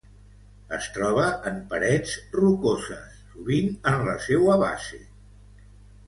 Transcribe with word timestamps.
Es 0.75 0.85
troba 0.93 1.25
en 1.49 1.59
parets 1.73 2.13
rocoses, 2.39 3.19
sovint 3.33 3.69
en 3.91 4.01
la 4.09 4.15
seua 4.29 4.55
base. 4.63 5.01